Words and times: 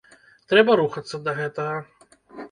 Трэба 0.53 0.77
рухацца 0.79 1.19
да 1.27 1.35
гэтага. 1.41 1.75